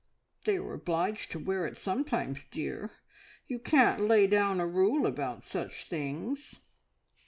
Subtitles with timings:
[0.45, 2.89] "They are obliged to wear it sometimes, dear.
[3.47, 6.55] You can't lay down a rule about such things."